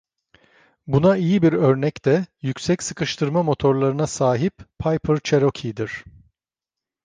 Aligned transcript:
Buna 0.87 1.17
iyi 1.17 1.41
bir 1.41 1.53
örnek 1.53 2.05
de 2.05 2.25
yüksek 2.41 2.83
sıkıştırma 2.83 3.43
motorlarına 3.43 4.07
sahip 4.07 4.53
Piper 4.79 5.19
Cherokee'dir. 5.23 6.05